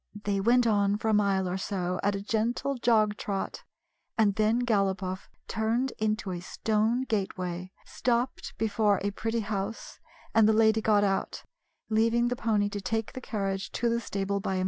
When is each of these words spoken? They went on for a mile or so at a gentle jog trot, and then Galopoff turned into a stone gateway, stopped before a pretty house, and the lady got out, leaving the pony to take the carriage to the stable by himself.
They 0.23 0.39
went 0.39 0.65
on 0.65 0.97
for 0.97 1.09
a 1.09 1.13
mile 1.13 1.47
or 1.47 1.57
so 1.57 1.99
at 2.01 2.15
a 2.15 2.23
gentle 2.23 2.73
jog 2.73 3.17
trot, 3.17 3.61
and 4.17 4.33
then 4.33 4.65
Galopoff 4.65 5.29
turned 5.47 5.93
into 5.99 6.31
a 6.31 6.39
stone 6.39 7.03
gateway, 7.03 7.71
stopped 7.85 8.57
before 8.57 8.99
a 9.03 9.11
pretty 9.11 9.41
house, 9.41 9.99
and 10.33 10.49
the 10.49 10.53
lady 10.53 10.81
got 10.81 11.03
out, 11.03 11.43
leaving 11.89 12.29
the 12.29 12.35
pony 12.35 12.67
to 12.69 12.81
take 12.81 13.13
the 13.13 13.21
carriage 13.21 13.71
to 13.73 13.89
the 13.89 13.99
stable 13.99 14.39
by 14.39 14.55
himself. 14.55 14.59